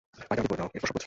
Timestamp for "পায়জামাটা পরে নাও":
0.29-0.69